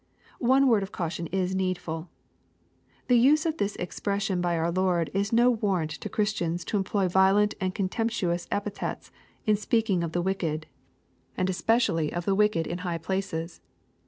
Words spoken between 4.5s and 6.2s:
our Lord is no warrant to